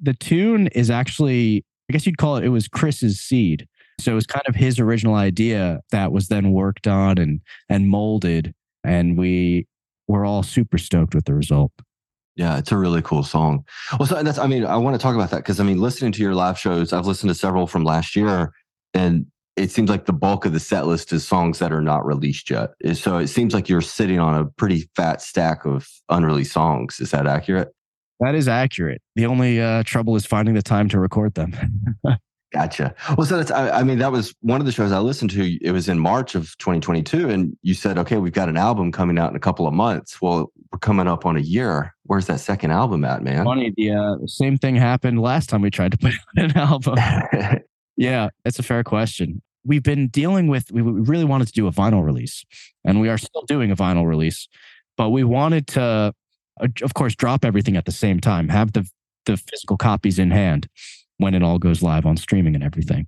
[0.00, 3.66] The tune is actually, I guess you'd call it, it was Chris's seed.
[4.00, 7.88] So it was kind of his original idea that was then worked on and and
[7.88, 8.54] molded,
[8.84, 9.66] and we
[10.06, 11.72] were all super stoked with the result.
[12.36, 13.64] Yeah, it's a really cool song.
[13.98, 16.12] Well, so that's I mean, I want to talk about that because I mean, listening
[16.12, 18.52] to your live shows, I've listened to several from last year,
[18.92, 22.04] and it seems like the bulk of the set list is songs that are not
[22.04, 22.72] released yet.
[22.92, 27.00] So it seems like you're sitting on a pretty fat stack of unreleased songs.
[27.00, 27.72] Is that accurate?
[28.20, 29.02] That is accurate.
[29.14, 31.54] The only uh, trouble is finding the time to record them.
[32.52, 32.94] Gotcha.
[33.18, 35.58] Well, so that's, I, I, mean, that was one of the shows I listened to.
[35.62, 37.28] It was in March of 2022.
[37.28, 40.22] And you said, okay, we've got an album coming out in a couple of months.
[40.22, 41.94] Well, we're coming up on a year.
[42.04, 43.44] Where's that second album at, man?
[43.44, 43.74] Funny.
[43.76, 46.98] The uh, same thing happened last time we tried to put out an album.
[47.96, 49.42] yeah, that's a fair question.
[49.64, 52.44] We've been dealing with, we really wanted to do a vinyl release,
[52.84, 54.48] and we are still doing a vinyl release,
[54.96, 56.14] but we wanted to,
[56.60, 58.88] Uh, of course, drop everything at the same time, have the,
[59.26, 60.68] the physical copies in hand
[61.18, 63.06] when it all goes live on streaming and everything.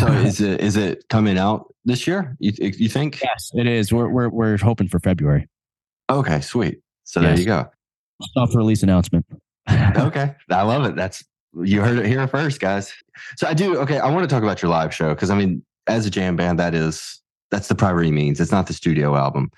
[0.00, 2.36] so is it is it coming out this year?
[2.38, 3.20] You you think?
[3.22, 3.92] Yes, it is.
[3.92, 5.48] We're we're we're hoping for February.
[6.08, 6.80] Okay, sweet.
[7.04, 7.30] So yes.
[7.30, 7.70] there you go.
[8.34, 9.26] Soft release announcement.
[9.70, 10.96] okay, I love it.
[10.96, 11.24] That's
[11.62, 12.92] you heard it here first, guys.
[13.36, 13.78] So I do.
[13.78, 16.36] Okay, I want to talk about your live show because I mean, as a jam
[16.36, 17.20] band, that is
[17.50, 18.40] that's the primary means.
[18.40, 19.50] It's not the studio album.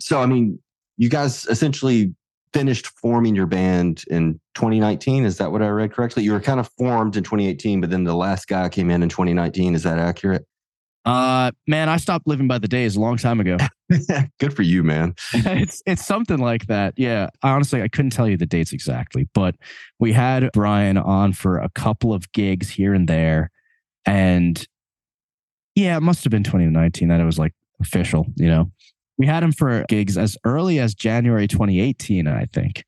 [0.00, 0.58] So I mean,
[0.96, 2.14] you guys essentially
[2.54, 5.24] finished forming your band in 2019.
[5.24, 6.22] Is that what I read correctly?
[6.22, 9.08] You were kind of formed in 2018, but then the last guy came in in
[9.08, 9.74] 2019.
[9.74, 10.46] Is that accurate?
[11.04, 13.58] Uh, man, I stopped living by the days a long time ago.
[14.40, 15.14] Good for you, man.
[15.34, 16.94] it's it's something like that.
[16.96, 17.28] Yeah.
[17.42, 19.56] I Honestly, I couldn't tell you the dates exactly, but
[19.98, 23.50] we had Brian on for a couple of gigs here and there,
[24.06, 24.66] and
[25.74, 28.70] yeah, it must have been 2019 that it was like official, you know
[29.18, 32.84] we had him for gigs as early as January 2018, I think.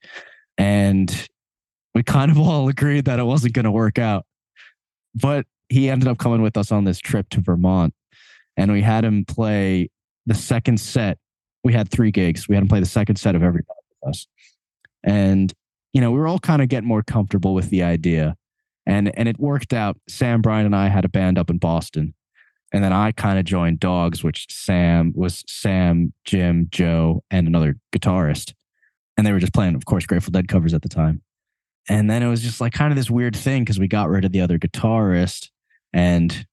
[0.58, 1.28] And
[1.94, 4.24] we kind of all agreed that it wasn't going to work out.
[5.14, 7.94] But he ended up coming with us on this trip to Vermont.
[8.56, 9.90] And we had him play
[10.26, 11.18] the second set.
[11.64, 12.48] We had three gigs.
[12.48, 14.26] We had him play the second set of every with us.
[15.02, 15.52] And,
[15.92, 18.36] you know, we were all kind of getting more comfortable with the idea.
[18.86, 19.96] And and it worked out.
[20.08, 22.14] Sam Brian and I had a band up in Boston
[22.72, 27.76] and then I kind of joined Dogs, which Sam was Sam, Jim, Joe, and another
[27.94, 28.52] guitarist.
[29.16, 31.22] And they were just playing, of course, Grateful Dead covers at the time.
[31.88, 34.24] And then it was just like kind of this weird thing because we got rid
[34.24, 35.50] of the other guitarist.
[35.92, 36.46] And,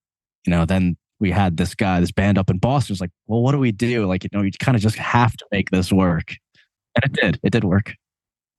[0.46, 2.94] you know, then we had this guy, this band up in Boston.
[2.94, 4.06] It's like, well, what do we do?
[4.06, 6.36] Like, you know, you kind of just have to make this work.
[6.96, 7.40] And it did.
[7.44, 7.96] It did work.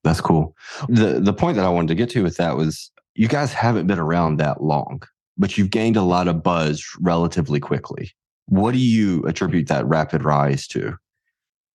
[0.02, 0.54] That's cool.
[0.88, 3.86] The the point that I wanted to get to with that was you guys haven't
[3.86, 5.02] been around that long
[5.36, 8.12] but you've gained a lot of buzz relatively quickly.
[8.46, 10.96] What do you attribute that rapid rise to?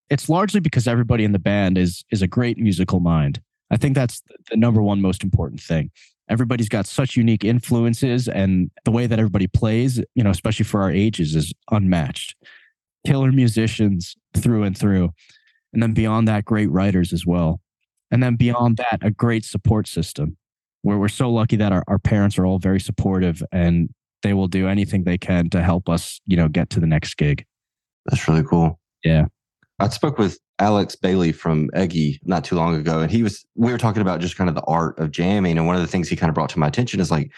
[0.10, 3.42] It's largely because everybody in the band is is a great musical mind.
[3.72, 5.92] I think that's the number one most important thing.
[6.30, 10.82] Everybody's got such unique influences and the way that everybody plays, you know, especially for
[10.82, 12.36] our ages is unmatched.
[13.06, 15.10] Killer musicians through and through.
[15.74, 17.62] And then beyond that, great writers as well.
[18.12, 20.38] And then beyond that, a great support system
[20.84, 23.90] we're, we're so lucky that our, our parents are all very supportive and
[24.24, 27.16] they will do anything they can to help us, you know, get to the next
[27.16, 27.46] gig.
[28.06, 28.80] That's really cool.
[29.04, 29.26] Yeah.
[29.80, 33.72] I spoke with Alex Bailey from Eggy not too long ago, and he was, we
[33.72, 35.58] were talking about just kind of the art of jamming.
[35.58, 37.32] And one of the things he kind of brought to my attention is like,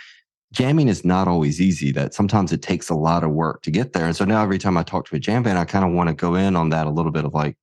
[0.51, 3.93] jamming is not always easy, that sometimes it takes a lot of work to get
[3.93, 4.05] there.
[4.05, 6.09] And so now every time I talk to a jam band, I kind of want
[6.09, 7.57] to go in on that a little bit of like,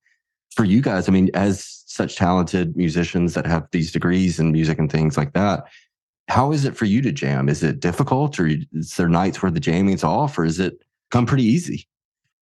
[0.55, 4.79] for you guys, I mean, as such talented musicians that have these degrees in music
[4.79, 5.65] and things like that,
[6.29, 7.49] how is it for you to jam?
[7.49, 10.81] Is it difficult or is there nights where the jamming's off or is it
[11.11, 11.85] come pretty easy?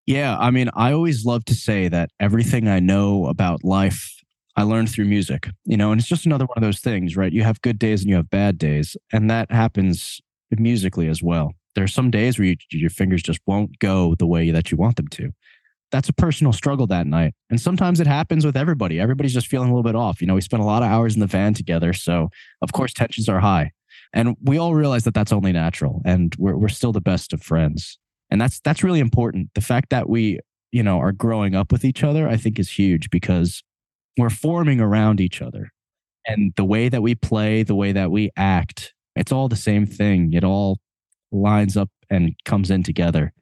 [0.05, 0.37] Yeah.
[0.37, 4.13] I mean, I always love to say that everything I know about life,
[4.55, 7.33] I learned through music, you know, and it's just another one of those things, right?
[7.33, 8.95] You have good days and you have bad days.
[9.11, 11.53] And that happens musically as well.
[11.73, 14.77] There are some days where you, your fingers just won't go the way that you
[14.77, 15.31] want them to
[15.91, 17.33] that's a personal struggle that night.
[17.49, 18.99] And sometimes it happens with everybody.
[18.99, 20.21] Everybody's just feeling a little bit off.
[20.21, 21.93] You know, we spent a lot of hours in the van together.
[21.93, 22.29] So,
[22.61, 23.71] of course, tensions are high.
[24.13, 27.41] And we all realize that that's only natural and we're, we're still the best of
[27.41, 27.97] friends.
[28.29, 29.49] And that's, that's really important.
[29.53, 30.39] The fact that we,
[30.71, 33.63] you know, are growing up with each other, I think is huge because
[34.17, 35.71] we're forming around each other.
[36.25, 39.85] And the way that we play, the way that we act, it's all the same
[39.85, 40.33] thing.
[40.33, 40.79] It all
[41.31, 43.33] lines up and comes in together.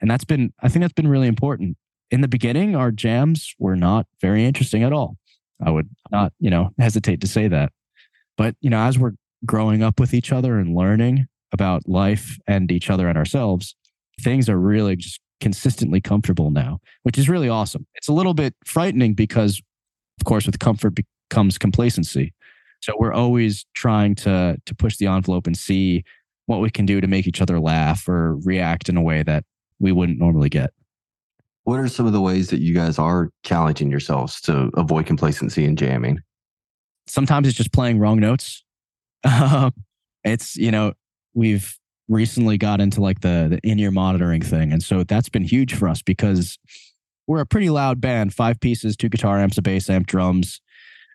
[0.00, 1.78] And that's been, I think that's been really important
[2.10, 5.16] in the beginning, our jams were not very interesting at all.
[5.64, 7.72] I would not, you know, hesitate to say that.
[8.36, 9.12] But, you know, as we're
[9.46, 13.76] growing up with each other and learning about life and each other and ourselves,
[14.20, 17.86] things are really just consistently comfortable now, which is really awesome.
[17.94, 19.60] It's a little bit frightening because,
[20.20, 20.98] of course, with comfort
[21.30, 22.32] comes complacency.
[22.80, 26.04] So we're always trying to to push the envelope and see
[26.46, 29.44] what we can do to make each other laugh or react in a way that
[29.78, 30.72] we wouldn't normally get.
[31.64, 35.64] What are some of the ways that you guys are challenging yourselves to avoid complacency
[35.64, 36.20] and jamming?
[37.06, 38.62] Sometimes it's just playing wrong notes.
[39.26, 39.72] Um,
[40.22, 40.92] it's, you know,
[41.32, 44.70] we've recently got into like the, the in ear monitoring thing.
[44.70, 46.58] And so that's been huge for us because
[47.26, 50.60] we're a pretty loud band five pieces, two guitar amps, a bass amp, drums.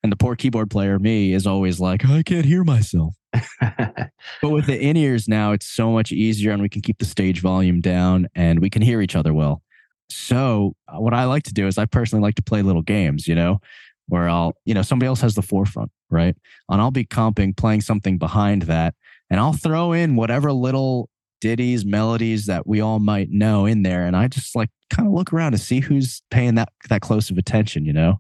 [0.02, 3.16] And the poor keyboard player, me, is always like, I can't hear myself.
[3.62, 7.06] but with the in ears now, it's so much easier and we can keep the
[7.06, 9.62] stage volume down and we can hear each other well.
[10.10, 13.28] So, uh, what I like to do is I personally like to play little games,
[13.28, 13.60] you know,
[14.08, 16.36] where I'll, you know, somebody else has the forefront, right?
[16.70, 18.96] And I'll be comping, playing something behind that,
[19.30, 21.10] and I'll throw in whatever little
[21.42, 24.06] ditties, melodies that we all might know in there.
[24.06, 27.30] And I just like kind of look around to see who's paying that that close
[27.30, 28.20] of attention, you know?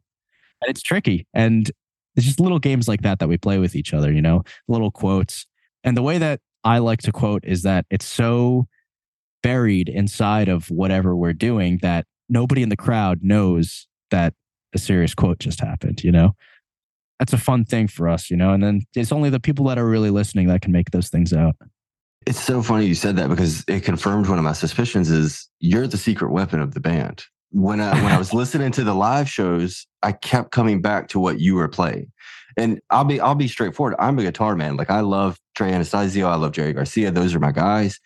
[0.62, 1.28] And it's tricky.
[1.34, 1.69] And
[2.15, 4.91] it's just little games like that that we play with each other, you know, little
[4.91, 5.45] quotes.
[5.84, 8.67] And the way that I like to quote is that it's so
[9.41, 14.34] buried inside of whatever we're doing that nobody in the crowd knows that
[14.73, 16.36] a serious quote just happened, you know?
[17.17, 18.54] That's a fun thing for us, you know?
[18.54, 21.34] And then it's only the people that are really listening that can make those things
[21.34, 21.56] out.
[22.25, 25.88] It's so funny you said that because it confirmed one of my suspicions is you're
[25.88, 27.23] the secret weapon of the band.
[27.52, 31.19] When I when I was listening to the live shows, I kept coming back to
[31.19, 32.12] what you were playing.
[32.58, 33.95] And I'll be I'll be straightforward.
[33.97, 34.78] I'm a guitar man.
[34.78, 37.10] Like I love Trey Anastasio, I love Jerry Garcia.
[37.10, 37.99] Those are my guys.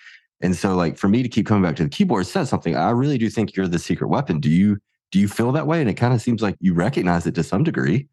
[0.43, 2.75] And so like for me to keep coming back to the keyboard says something.
[2.75, 4.39] I really do think you're the secret weapon.
[4.39, 4.77] Do you
[5.12, 5.79] do you feel that way?
[5.79, 8.08] And it kind of seems like you recognize it to some degree.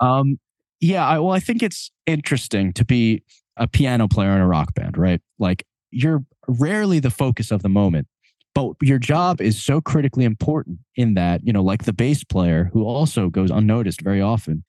[0.00, 0.38] Um
[0.80, 3.22] yeah, I, well, I think it's interesting to be
[3.56, 5.22] a piano player in a rock band, right?
[5.38, 8.08] Like you're rarely the focus of the moment,
[8.54, 12.68] but your job is so critically important in that, you know, like the bass player
[12.74, 14.64] who also goes unnoticed very often,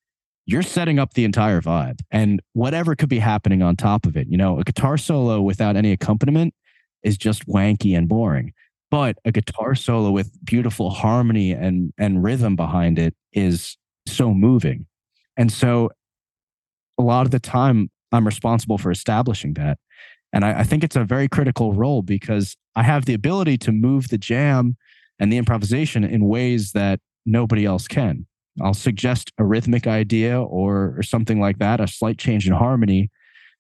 [0.46, 4.28] you're setting up the entire vibe and whatever could be happening on top of it.
[4.30, 6.54] You know, a guitar solo without any accompaniment
[7.04, 8.54] is just wanky and boring.
[8.90, 9.32] But a mm-hmm.
[9.32, 14.86] guitar solo with beautiful harmony and and rhythm behind it is so moving.
[15.36, 15.92] And so
[16.98, 19.78] a lot of the time I'm responsible for establishing that.
[20.34, 23.72] And I, I, think it's a very critical role because I have the ability to
[23.72, 24.78] move the jam
[25.20, 28.26] and the improvisation in ways that nobody else can.
[28.62, 33.10] I'll suggest a rhythmic idea or, or something like that, a slight change in harmony,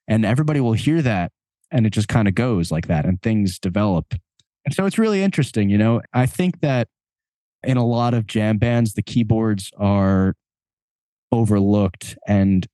[0.07, 1.31] and everybody will hear that.
[1.71, 4.13] And it just kind of goes like that and things develop.
[4.65, 5.69] And so it's really interesting.
[5.69, 6.87] You know, I think that
[7.63, 10.35] in a lot of jam bands, the keyboards are
[11.31, 12.65] overlooked and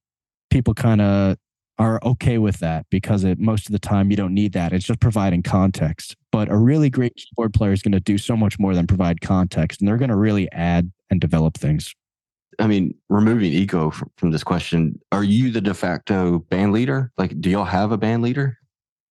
[0.50, 1.38] people kind of
[1.80, 4.74] are okay with that because it, most of the time you don't need that.
[4.74, 6.16] It's just providing context.
[6.32, 9.22] But a really great keyboard player is going to do so much more than provide
[9.22, 11.94] context, and they're going to really add and develop things.
[12.60, 17.12] I mean, removing ego from, from this question, are you the de facto band leader?
[17.18, 18.60] Like, do y'all have a band leader?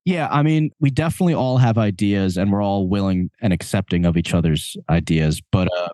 [0.04, 4.16] Yeah, I mean, we definitely all have ideas and we're all willing and accepting of
[4.16, 5.40] each other's ideas.
[5.52, 5.90] But uh,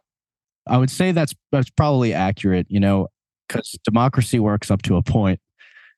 [0.67, 3.09] I would say that's that's probably accurate, you know,
[3.49, 5.41] because democracy works up to a point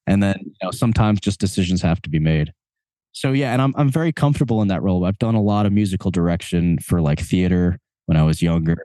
[0.07, 2.53] and then you know sometimes just decisions have to be made.
[3.13, 5.05] So yeah and i'm i'm very comfortable in that role.
[5.05, 8.79] I've done a lot of musical direction for like theater when i was younger.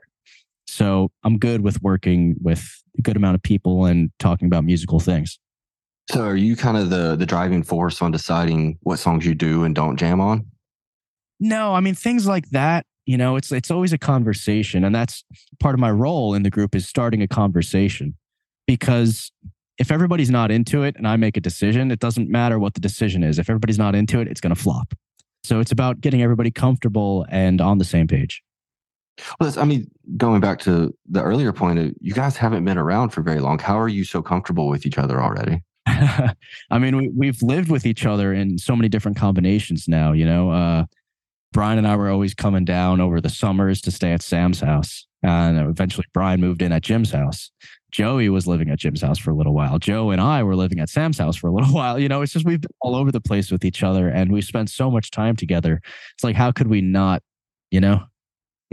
[0.68, 5.00] So i'm good with working with a good amount of people and talking about musical
[5.00, 5.38] things
[6.10, 9.64] so are you kind of the the driving force on deciding what songs you do
[9.64, 10.46] and don't jam on
[11.40, 15.24] no i mean things like that you know it's it's always a conversation and that's
[15.60, 18.14] part of my role in the group is starting a conversation
[18.66, 19.30] because
[19.78, 22.80] if everybody's not into it and I make a decision, it doesn't matter what the
[22.80, 23.38] decision is.
[23.38, 24.94] If everybody's not into it, it's going to flop.
[25.44, 28.42] So it's about getting everybody comfortable and on the same page.
[29.40, 33.22] Well, I mean, going back to the earlier point, you guys haven't been around for
[33.22, 33.58] very long.
[33.58, 35.62] How are you so comfortable with each other already?
[36.70, 40.12] I mean, we, we've lived with each other in so many different combinations now.
[40.12, 40.84] You know, uh,
[41.52, 45.06] Brian and I were always coming down over the summers to stay at Sam's house.
[45.22, 47.50] And eventually, Brian moved in at Jim's house.
[47.90, 49.78] Joey was living at Jim's house for a little while.
[49.78, 51.98] Joe and I were living at Sam's house for a little while.
[51.98, 54.42] You know, it's just we've been all over the place with each other and we
[54.42, 55.80] spent so much time together.
[56.14, 57.22] It's like, how could we not,
[57.70, 58.02] you know?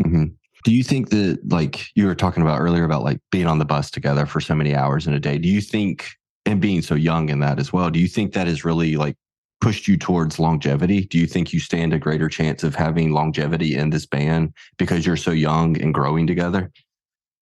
[0.02, 0.26] Mm-hmm.
[0.64, 3.66] Do you think that, like you were talking about earlier, about like being on the
[3.66, 5.38] bus together for so many hours in a day?
[5.38, 6.10] Do you think,
[6.46, 9.16] and being so young in that as well, do you think that is really like
[9.62, 11.06] pushed you towards longevity?
[11.06, 15.06] Do you think you stand a greater chance of having longevity in this band because
[15.06, 16.70] you're so young and growing together?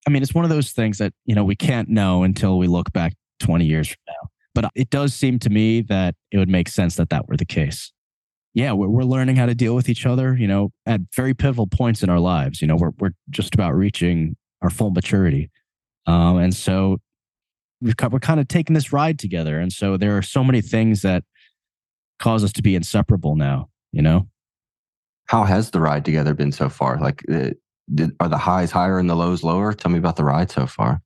[0.08, 2.68] I mean, it's one of those things that, you know, we can't know until we
[2.68, 4.30] look back 20 years from now.
[4.54, 7.46] But it does seem to me that it would make sense that that were the
[7.46, 7.92] case.
[8.54, 11.68] Yeah, we're, we're learning how to deal with each other, you know, at very pivotal
[11.68, 12.62] points in our lives.
[12.62, 15.50] You know, we're, we're just about reaching our full maturity.
[16.06, 16.98] Um, and so
[17.82, 19.60] we're kind of taking this ride together.
[19.60, 21.24] And so there are so many things that
[22.20, 24.28] cause us to be inseparable now, you know?
[25.26, 27.00] How has the ride together been so far?
[27.00, 27.52] Like, uh,
[27.94, 29.74] did, are the highs higher and the lows lower?
[29.74, 31.02] Tell me about the ride so far.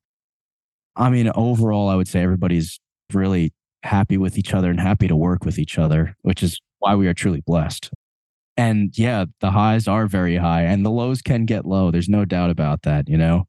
[0.96, 2.80] I mean, overall, I would say everybody's
[3.14, 3.54] really
[3.84, 7.08] happy with each other and happy to work with each other, which is why we
[7.08, 7.92] are truly blessed.
[8.58, 11.92] And yeah, the highs are very high and the lows can get low.
[11.92, 13.48] There's no doubt about that, you know?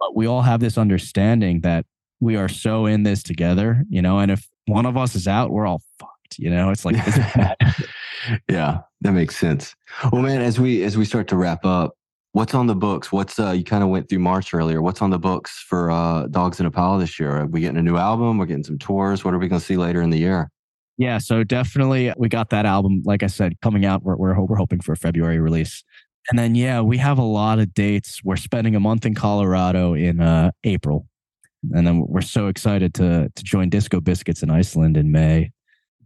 [0.00, 1.86] But we all have this understanding that
[2.22, 5.50] we are so in this together, you know, and if one of us is out,
[5.50, 6.94] we're all fucked, you know, it's like,
[8.48, 9.74] yeah, that makes sense.
[10.12, 11.94] Well, man, as we, as we start to wrap up,
[12.30, 13.10] what's on the books?
[13.10, 14.80] What's, uh, you kind of went through March earlier.
[14.80, 17.40] What's on the books for, uh, Dogs in a Pile this year?
[17.40, 18.38] Are we getting a new album?
[18.38, 19.24] We're getting some tours.
[19.24, 20.48] What are we going to see later in the year?
[20.98, 24.04] Yeah, so definitely we got that album, like I said, coming out.
[24.04, 25.82] We're, we're, we're hoping for a February release.
[26.30, 28.20] And then, yeah, we have a lot of dates.
[28.22, 31.08] We're spending a month in Colorado in uh, April.
[31.74, 35.52] And then we're so excited to to join Disco Biscuits in Iceland in May.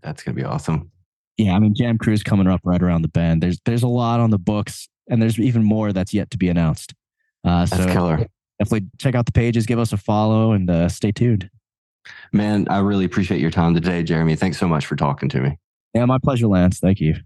[0.03, 0.91] That's gonna be awesome.
[1.39, 3.43] Yeah, I mean Jam Cruise coming up right around the bend.
[3.43, 6.49] There's there's a lot on the books, and there's even more that's yet to be
[6.49, 6.95] announced.
[7.45, 8.27] Uh, that's so killer.
[8.59, 11.51] Definitely check out the pages, give us a follow, and uh, stay tuned.
[12.33, 14.37] Man, I really appreciate your time today, Jeremy.
[14.37, 15.59] Thanks so much for talking to me.
[15.95, 16.79] Yeah, my pleasure, Lance.
[16.79, 17.17] Thank you.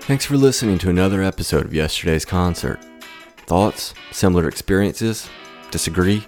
[0.00, 2.78] Thanks for listening to another episode of yesterday's concert.
[3.46, 3.94] Thoughts?
[4.10, 5.28] Similar experiences?
[5.70, 6.26] Disagree?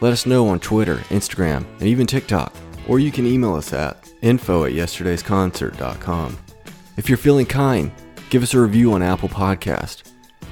[0.00, 2.54] Let us know on Twitter, Instagram, and even TikTok.
[2.88, 6.38] Or you can email us at info at yesterdaysconcert.com.
[6.96, 7.92] If you're feeling kind,
[8.30, 10.02] give us a review on Apple Podcast.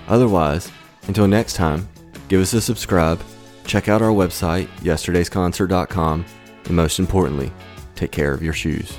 [0.07, 0.71] Otherwise,
[1.07, 1.89] until next time,
[2.29, 3.21] give us a subscribe,
[3.65, 6.25] check out our website, yesterdaysconcert.com,
[6.65, 7.53] and most importantly,
[7.95, 8.99] take care of your shoes.